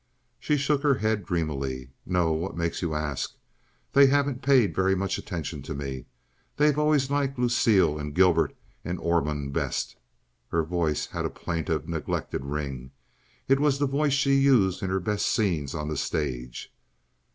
She 0.39 0.57
shook 0.57 0.81
her 0.81 0.95
head 0.95 1.27
dreamily. 1.27 1.91
"No; 2.07 2.31
what 2.31 2.57
makes 2.57 2.81
you 2.81 2.95
ask? 2.95 3.35
They 3.93 4.07
haven't 4.07 4.41
paid 4.41 4.73
very 4.73 4.95
much 4.95 5.19
attention 5.19 5.61
to 5.61 5.75
me. 5.75 6.05
They've 6.57 6.79
always 6.79 7.11
liked 7.11 7.37
Lucille 7.37 7.99
and 7.99 8.15
Gilbert 8.15 8.55
and 8.83 8.97
Ormond 8.97 9.53
best." 9.53 9.97
Her 10.47 10.63
voice 10.63 11.05
had 11.05 11.23
a 11.25 11.29
plaintive, 11.29 11.87
neglected 11.87 12.43
ring. 12.45 12.89
It 13.47 13.59
was 13.59 13.77
the 13.77 13.85
voice 13.85 14.13
she 14.13 14.33
used 14.33 14.81
in 14.81 14.89
her 14.89 14.99
best 14.99 15.27
scenes 15.27 15.75
on 15.75 15.87
the 15.87 15.97
stage. 15.97 16.73